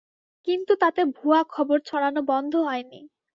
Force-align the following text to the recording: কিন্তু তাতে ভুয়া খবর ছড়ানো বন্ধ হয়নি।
কিন্তু 0.47 0.73
তাতে 0.81 1.01
ভুয়া 1.15 1.41
খবর 1.49 1.77
ছড়ানো 1.85 2.21
বন্ধ 2.31 2.53
হয়নি। 2.67 3.01